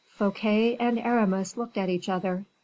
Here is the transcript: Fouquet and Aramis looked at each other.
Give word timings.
Fouquet 0.07 0.77
and 0.79 0.97
Aramis 0.97 1.55
looked 1.57 1.77
at 1.77 1.87
each 1.87 2.09
other. 2.09 2.47